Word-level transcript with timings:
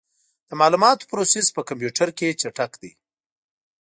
د 0.49 0.51
معلوماتو 0.59 1.09
پروسس 1.11 1.47
په 1.55 1.61
کمپیوټر 1.69 2.09
کې 2.17 2.37
چټک 2.41 2.71
دی. 2.81 2.91